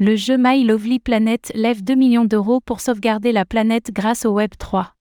Le 0.00 0.14
jeu 0.14 0.36
My 0.38 0.62
Lovely 0.62 1.00
Planet 1.00 1.50
lève 1.56 1.82
2 1.82 1.96
millions 1.96 2.24
d'euros 2.24 2.60
pour 2.60 2.80
sauvegarder 2.80 3.32
la 3.32 3.44
planète 3.44 3.90
grâce 3.92 4.24
au 4.24 4.30
Web 4.30 4.52
3. 4.56 4.94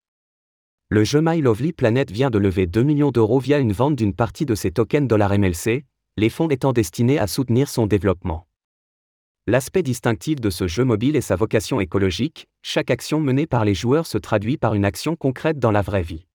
Le 0.90 1.04
jeu 1.04 1.22
My 1.24 1.40
Lovely 1.40 1.72
Planet 1.72 2.10
vient 2.10 2.32
de 2.32 2.40
lever 2.40 2.66
2 2.66 2.82
millions 2.82 3.12
d'euros 3.12 3.38
via 3.38 3.60
une 3.60 3.74
vente 3.74 3.96
d'une 3.96 4.16
partie 4.16 4.48
de 4.48 4.56
ses 4.56 4.72
tokens 4.72 5.08
$MLC, 5.08 5.86
les 6.18 6.30
fonds 6.30 6.48
étant 6.48 6.74
destinés 6.74 7.20
à 7.20 7.28
soutenir 7.28 7.70
son 7.70 7.86
développement. 7.86 8.48
L'aspect 9.46 9.84
distinctif 9.84 10.42
de 10.42 10.50
ce 10.50 10.66
jeu 10.66 10.84
mobile 10.84 11.16
est 11.16 11.22
sa 11.22 11.36
vocation 11.36 11.80
écologique, 11.80 12.48
chaque 12.64 12.90
action 12.90 13.20
menée 13.20 13.46
par 13.46 13.66
les 13.66 13.76
joueurs 13.76 14.08
se 14.08 14.18
traduit 14.18 14.58
par 14.58 14.74
une 14.74 14.84
action 14.84 15.16
concrète 15.16 15.60
dans 15.60 15.70
la 15.70 15.84
vraie 15.84 16.02
vie. 16.02 16.26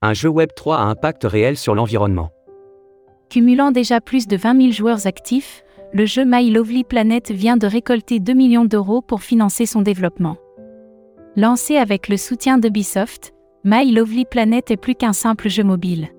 Un 0.00 0.14
jeu 0.14 0.30
Web 0.30 0.52
3 0.56 0.78
à 0.78 0.84
impact 0.84 1.24
réel 1.24 1.58
sur 1.58 1.74
l'environnement. 1.74 2.32
Cumulant 3.32 3.70
déjà 3.70 4.02
plus 4.02 4.28
de 4.28 4.36
20 4.36 4.60
000 4.60 4.72
joueurs 4.72 5.06
actifs, 5.06 5.64
le 5.94 6.04
jeu 6.04 6.22
My 6.26 6.50
Lovely 6.50 6.84
Planet 6.84 7.30
vient 7.30 7.56
de 7.56 7.66
récolter 7.66 8.20
2 8.20 8.34
millions 8.34 8.66
d'euros 8.66 9.00
pour 9.00 9.22
financer 9.22 9.64
son 9.64 9.80
développement. 9.80 10.36
Lancé 11.34 11.78
avec 11.78 12.08
le 12.08 12.18
soutien 12.18 12.58
d'Ubisoft, 12.58 13.32
My 13.64 13.90
Lovely 13.90 14.26
Planet 14.26 14.70
est 14.70 14.76
plus 14.76 14.94
qu'un 14.94 15.14
simple 15.14 15.48
jeu 15.48 15.64
mobile. 15.64 16.10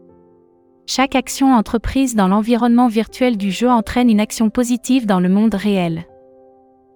Chaque 0.87 1.13
action 1.13 1.53
entreprise 1.53 2.15
dans 2.15 2.27
l'environnement 2.27 2.87
virtuel 2.87 3.37
du 3.37 3.51
jeu 3.51 3.69
entraîne 3.69 4.09
une 4.09 4.19
action 4.19 4.49
positive 4.49 5.05
dans 5.05 5.19
le 5.19 5.29
monde 5.29 5.53
réel. 5.53 6.05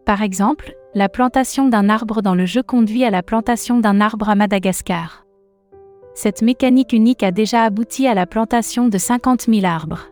Par 0.04 0.24
exemple, 0.24 0.74
la 0.96 1.10
plantation 1.10 1.68
d'un 1.68 1.90
arbre 1.90 2.24
dans 2.24 2.34
le 2.34 2.48
jeu 2.48 2.64
conduit 2.64 3.04
à 3.04 3.12
la 3.12 3.22
plantation 3.22 3.80
d'un 3.80 4.02
arbre 4.02 4.30
à 4.30 4.34
Madagascar 4.34 5.27
cette 6.18 6.42
mécanique 6.42 6.94
unique 6.94 7.22
a 7.22 7.30
déjà 7.30 7.62
abouti 7.62 8.08
à 8.08 8.16
la 8.16 8.26
plantation 8.26 8.88
de 8.88 8.98
50 8.98 9.42
000 9.42 9.68
arbres. 9.68 10.08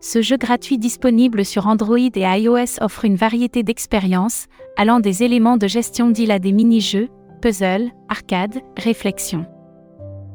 Ce 0.00 0.20
jeu 0.22 0.36
gratuit 0.36 0.76
disponible 0.76 1.44
sur 1.44 1.68
Android 1.68 1.98
et 1.98 2.10
iOS 2.16 2.80
offre 2.80 3.04
une 3.04 3.14
variété 3.14 3.62
d'expériences, 3.62 4.46
allant 4.76 4.98
des 4.98 5.22
éléments 5.22 5.56
de 5.56 5.68
gestion 5.68 6.10
d'île 6.10 6.32
à 6.32 6.40
des 6.40 6.50
mini-jeux, 6.50 7.10
puzzles, 7.40 7.92
arcades, 8.08 8.60
réflexions. 8.76 9.46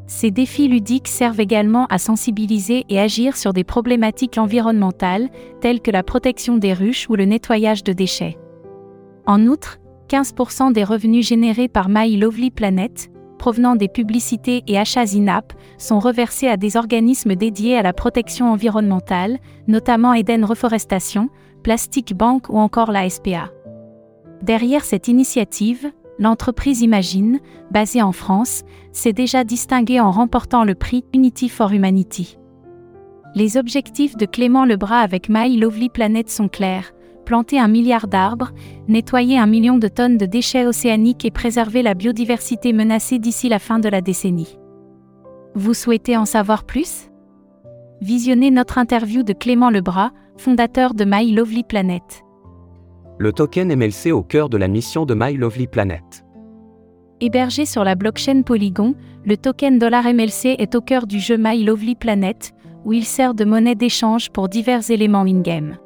Ces 0.08 0.32
défis 0.32 0.70
ludiques 0.70 1.10
servent 1.10 1.42
également 1.42 1.86
à 1.88 1.98
sensibiliser 1.98 2.86
et 2.88 3.02
agir 3.02 3.36
sur 3.36 3.52
des 3.52 3.66
problématiques 3.66 4.38
environnementales, 4.38 5.28
telles 5.60 5.82
que 5.82 5.92
la 5.92 6.04
protection 6.04 6.56
des 6.56 6.72
ruches 6.72 7.10
ou 7.10 7.16
le 7.16 7.26
nettoyage 7.26 7.84
de 7.84 7.92
déchets. 7.92 8.38
En 9.28 9.46
outre, 9.46 9.80
15% 10.08 10.72
des 10.72 10.86
revenus 10.86 11.28
générés 11.28 11.68
par 11.68 11.90
My 11.90 12.16
Lovely 12.16 12.50
Planet, 12.50 13.12
provenant 13.40 13.76
des 13.76 13.88
publicités 13.88 14.64
et 14.68 14.78
achats 14.78 15.16
INAP 15.16 15.54
sont 15.80 15.98
reversés 15.98 16.48
à 16.48 16.58
des 16.58 16.78
organismes 16.78 17.36
dédiés 17.36 17.76
à 17.76 17.82
la 17.82 17.94
protection 17.94 18.52
environnementale, 18.52 19.40
notamment 19.68 20.14
Eden 20.14 20.46
Reforestation, 20.46 21.30
Plastic 21.64 22.16
Bank 22.16 22.50
ou 22.50 22.60
encore 22.60 22.92
la 22.92 23.10
SPA. 23.10 23.50
Derrière 24.44 24.86
cette 24.86 25.08
initiative, 25.08 25.92
l'entreprise 26.20 26.82
Imagine, 26.82 27.40
basée 27.72 28.04
en 28.04 28.12
France, 28.12 28.62
s'est 28.92 29.14
déjà 29.14 29.44
distinguée 29.44 30.00
en 30.00 30.12
remportant 30.12 30.64
le 30.64 30.76
prix 30.76 31.04
Unity 31.14 31.50
for 31.50 31.72
Humanity. 31.72 32.38
Les 33.36 33.58
objectifs 33.58 34.18
de 34.18 34.26
Clément 34.26 34.66
Lebras 34.66 35.00
avec 35.00 35.30
My 35.30 35.58
Lovely 35.58 35.90
Planet 35.90 36.30
sont 36.30 36.48
clairs 36.48 36.94
planter 37.30 37.60
un 37.60 37.68
milliard 37.68 38.08
d'arbres, 38.08 38.50
nettoyer 38.88 39.38
un 39.38 39.46
million 39.46 39.78
de 39.78 39.88
tonnes 39.88 40.18
de 40.18 40.26
déchets 40.26 40.66
océaniques 40.66 41.26
et 41.26 41.30
préserver 41.30 41.84
la 41.84 41.94
biodiversité 41.94 42.74
menacée 42.74 43.20
d'ici 43.20 43.50
la 43.50 43.60
fin 43.60 43.78
de 43.78 43.88
la 43.88 44.02
décennie. 44.02 44.58
Vous 45.54 45.76
souhaitez 45.76 46.18
en 46.18 46.26
savoir 46.26 46.64
plus? 46.64 47.12
Visionnez 48.02 48.50
notre 48.50 48.80
interview 48.80 49.22
de 49.22 49.34
Clément 49.34 49.70
Lebras, 49.70 50.10
fondateur 50.38 50.96
de 50.96 51.06
My 51.06 51.32
Lovely 51.32 51.64
Planet. 51.64 52.02
Le 53.20 53.32
token 53.32 53.76
MLC 53.76 54.12
au 54.12 54.24
cœur 54.24 54.50
de 54.50 54.58
la 54.58 54.68
mission 54.68 55.06
de 55.06 55.14
My 55.14 55.38
Lovely 55.38 55.68
Planet. 55.68 56.26
Hébergé 57.22 57.68
sur 57.68 57.84
la 57.84 57.94
blockchain 57.94 58.42
Polygon, 58.42 58.96
le 59.24 59.38
token 59.38 59.78
$MLC 59.78 60.56
est 60.58 60.74
au 60.74 60.82
cœur 60.82 61.06
du 61.06 61.20
jeu 61.20 61.38
My 61.38 61.64
Lovely 61.64 61.94
Planet, 61.94 62.54
où 62.86 62.94
il 62.94 63.06
sert 63.06 63.36
de 63.36 63.46
monnaie 63.46 63.76
d'échange 63.76 64.32
pour 64.32 64.50
divers 64.50 64.90
éléments 64.90 65.28
in-game. 65.28 65.78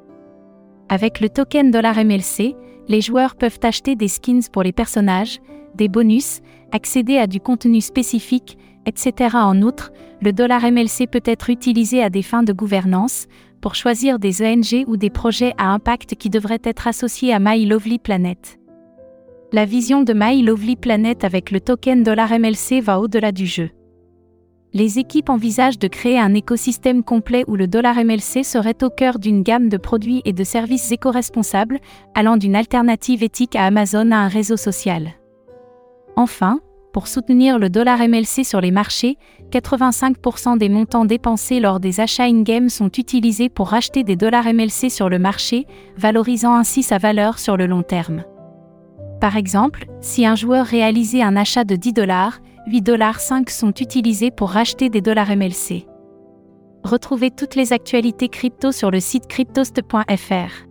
Avec 0.93 1.21
le 1.21 1.29
token 1.29 1.71
$MLC, 1.71 2.55
les 2.87 3.01
joueurs 3.01 3.35
peuvent 3.35 3.57
acheter 3.63 3.95
des 3.95 4.07
skins 4.07 4.47
pour 4.51 4.61
les 4.61 4.71
personnages, 4.71 5.39
des 5.73 5.87
bonus, 5.87 6.41
accéder 6.71 7.17
à 7.17 7.25
du 7.25 7.39
contenu 7.39 7.81
spécifique, 7.81 8.59
etc. 8.85 9.37
En 9.37 9.63
outre, 9.63 9.91
le 10.21 10.31
$MLC 10.31 11.07
peut 11.07 11.23
être 11.25 11.49
utilisé 11.49 12.03
à 12.03 12.11
des 12.11 12.21
fins 12.21 12.43
de 12.43 12.53
gouvernance, 12.53 13.25
pour 13.59 13.73
choisir 13.73 14.19
des 14.19 14.43
ONG 14.43 14.83
ou 14.85 14.95
des 14.95 15.09
projets 15.09 15.55
à 15.57 15.73
impact 15.73 16.13
qui 16.13 16.29
devraient 16.29 16.61
être 16.63 16.87
associés 16.87 17.33
à 17.33 17.39
My 17.39 17.65
Lovely 17.65 17.97
Planet. 17.97 18.59
La 19.51 19.65
vision 19.65 20.03
de 20.03 20.13
My 20.15 20.43
Lovely 20.43 20.75
Planet 20.75 21.23
avec 21.23 21.49
le 21.49 21.59
token 21.59 22.03
$MLC 22.03 22.81
va 22.83 22.99
au-delà 22.99 23.31
du 23.31 23.47
jeu 23.47 23.71
les 24.73 24.99
équipes 24.99 25.29
envisagent 25.29 25.79
de 25.79 25.87
créer 25.87 26.19
un 26.19 26.33
écosystème 26.33 27.03
complet 27.03 27.43
où 27.47 27.55
le 27.55 27.67
dollar 27.67 27.95
MLC 27.95 28.43
serait 28.43 28.83
au 28.83 28.89
cœur 28.89 29.19
d'une 29.19 29.43
gamme 29.43 29.69
de 29.69 29.77
produits 29.77 30.21
et 30.25 30.33
de 30.33 30.43
services 30.43 30.91
éco-responsables, 30.91 31.79
allant 32.15 32.37
d'une 32.37 32.55
alternative 32.55 33.23
éthique 33.23 33.55
à 33.55 33.65
Amazon 33.65 34.11
à 34.11 34.17
un 34.17 34.27
réseau 34.27 34.57
social. 34.57 35.13
Enfin, 36.15 36.59
pour 36.91 37.07
soutenir 37.07 37.57
le 37.57 37.69
dollar 37.69 37.99
MLC 37.99 38.43
sur 38.43 38.61
les 38.61 38.69
marchés, 38.71 39.17
85% 39.51 40.57
des 40.57 40.69
montants 40.69 41.05
dépensés 41.05 41.59
lors 41.59 41.79
des 41.79 41.99
achats 41.99 42.25
in-game 42.25 42.69
sont 42.69 42.89
utilisés 42.89 43.49
pour 43.49 43.69
racheter 43.69 44.03
des 44.03 44.15
dollars 44.15 44.45
MLC 44.45 44.89
sur 44.89 45.09
le 45.09 45.17
marché, 45.17 45.65
valorisant 45.97 46.53
ainsi 46.53 46.83
sa 46.83 46.99
valeur 46.99 47.39
sur 47.39 47.57
le 47.57 47.65
long 47.65 47.81
terme. 47.81 48.23
Par 49.19 49.37
exemple, 49.37 49.87
si 50.01 50.25
un 50.25 50.35
joueur 50.35 50.65
réalisait 50.65 51.23
un 51.23 51.35
achat 51.35 51.63
de 51.63 51.75
10 51.75 51.93
dollars, 51.93 52.39
8,5$ 52.67 53.49
sont 53.49 53.73
utilisés 53.73 54.31
pour 54.31 54.49
racheter 54.51 54.89
des 54.89 55.01
dollars 55.01 55.35
MLC. 55.35 55.85
Retrouvez 56.83 57.31
toutes 57.31 57.55
les 57.55 57.73
actualités 57.73 58.29
crypto 58.29 58.71
sur 58.71 58.91
le 58.91 58.99
site 58.99 59.27
cryptost.fr. 59.27 60.67